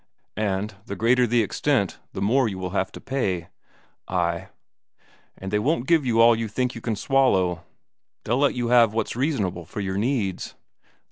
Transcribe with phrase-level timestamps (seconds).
[0.43, 3.49] "And the greater the extent, the more you will have to pay."
[4.07, 4.47] "Ay."
[5.37, 7.63] "And they won't give you all you think you can swallow;
[8.23, 10.55] they'll let you have what's reasonable for your needs."